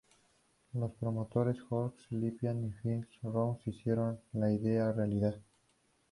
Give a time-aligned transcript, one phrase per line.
[0.73, 5.39] Los promotores Horst Lippmann y Fritz Rau hicieron la idea realidad.